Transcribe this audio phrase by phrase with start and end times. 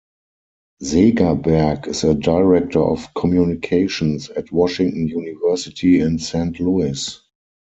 [0.81, 7.21] Segerberg is a Director of Communications at Washington University in Saint Louis.